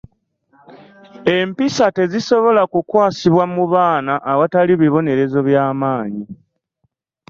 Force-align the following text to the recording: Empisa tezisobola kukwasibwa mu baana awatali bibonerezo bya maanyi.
Empisa 1.37 1.85
tezisobola 1.97 2.61
kukwasibwa 2.71 3.43
mu 3.55 3.63
baana 3.73 4.13
awatali 4.31 4.71
bibonerezo 4.81 5.39
bya 5.47 5.65
maanyi. 5.79 6.25